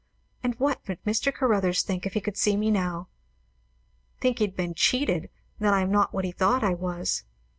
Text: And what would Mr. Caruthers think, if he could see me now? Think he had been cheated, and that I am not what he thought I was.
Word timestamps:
And 0.41 0.55
what 0.55 0.79
would 0.87 1.03
Mr. 1.03 1.31
Caruthers 1.31 1.83
think, 1.83 2.07
if 2.07 2.15
he 2.15 2.21
could 2.21 2.35
see 2.35 2.57
me 2.57 2.71
now? 2.71 3.07
Think 4.19 4.39
he 4.39 4.45
had 4.45 4.55
been 4.55 4.73
cheated, 4.73 5.25
and 5.59 5.67
that 5.67 5.75
I 5.75 5.81
am 5.81 5.91
not 5.91 6.11
what 6.11 6.25
he 6.25 6.31
thought 6.31 6.63
I 6.63 6.73
was. 6.73 7.21